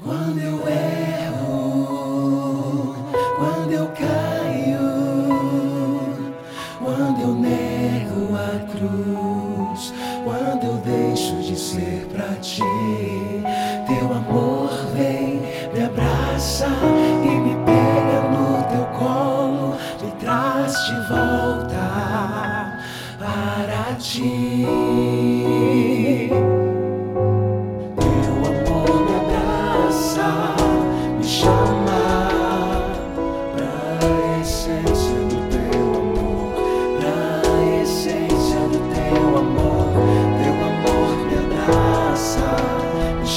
Quando 0.00 0.38
eu 0.40 0.66
erro, 0.68 1.86
quando 3.36 3.72
eu 3.72 3.86
caio, 3.88 4.78
quando 6.82 7.20
eu 7.20 7.34
nego 7.34 8.34
a 8.34 8.58
cruz, 8.72 9.92
quando 10.24 10.64
eu 10.64 10.76
deixo 10.78 11.36
de 11.42 11.56
ser 11.56 12.08
pra 12.12 12.34
ti, 12.36 12.62
teu 13.86 14.12
amor 14.12 14.70
vem, 14.94 15.42
me 15.72 15.84
abraça 15.84 16.68
e 17.22 17.28
me 17.28 17.54
pega 17.64 18.22
no 18.30 18.62
teu 18.70 18.86
colo, 18.98 19.76
me 20.02 20.10
traz 20.20 20.72
de 20.86 20.96
volta 21.08 22.80
para 23.18 23.94
ti. 23.98 24.66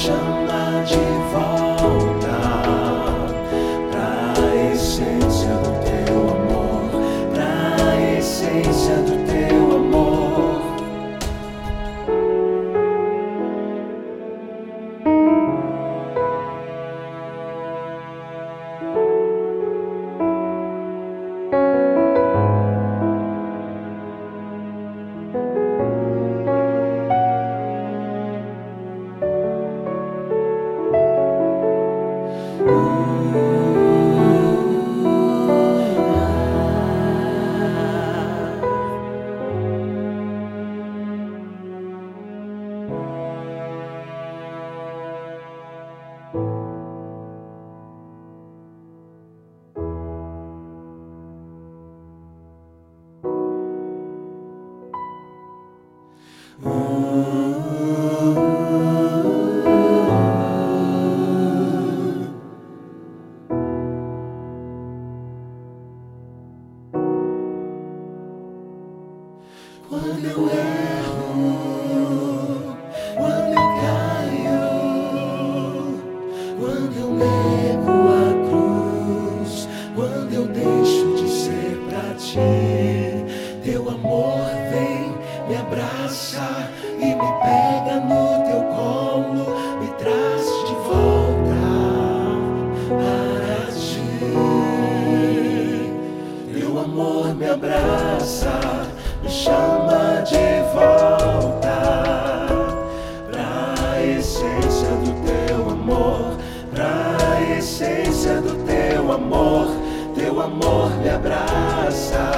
chama 0.06 0.84
de 0.86 1.02
volta 1.34 2.38
pra 3.92 4.72
essência 4.72 5.54
do 5.64 5.72
teu 5.84 6.18
amor, 6.30 6.86
pra 7.34 8.18
essência 8.20 8.98
do 8.98 9.16
teu 9.18 9.25
quando 70.26 70.32
eu 70.32 70.50
erro, 70.50 71.86
quando 73.16 73.54
eu 73.54 73.68
caio, 73.82 74.66
quando 76.60 76.96
eu 77.00 77.12
nego 77.14 77.96
a 78.10 78.26
cruz, 78.50 79.70
quando 79.94 80.34
eu 80.34 80.48
deixo 80.48 81.16
de 81.16 81.30
ser 81.30 81.78
pra 81.90 82.16
ti, 82.16 82.40
teu 83.64 83.88
amor 83.88 84.50
vem, 84.72 85.14
me 85.48 85.56
abraça. 85.58 86.75
essência 107.96 108.42
do 108.42 108.56
teu 108.66 109.12
amor. 109.12 109.68
Teu 110.14 110.42
amor 110.42 110.90
me 111.02 111.10
abraça, 111.10 112.32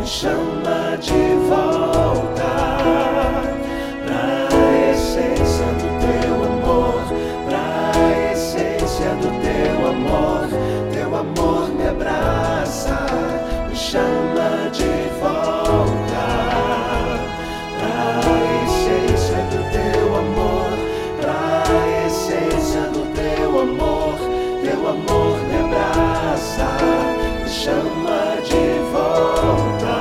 me 0.00 0.06
chama 0.06 0.96
de 1.00 1.34
volta. 1.48 3.47
amor 24.88 25.38
me 25.48 25.56
abraça, 25.56 26.68
me 27.42 27.48
chama 27.48 28.40
de 28.42 28.80
volta. 28.92 29.96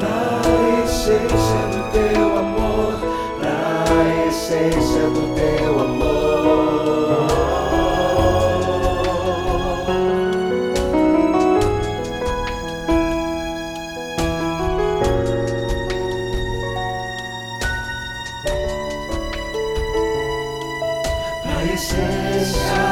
Na 0.00 0.84
essência 0.84 1.62
do 1.72 1.80
teu 1.92 2.38
amor, 2.38 2.94
na 3.40 4.26
essência 4.26 5.02
do 5.10 5.34
teu 5.34 5.80
amor. 5.80 6.18
na 21.44 21.64
Essência 21.64 22.87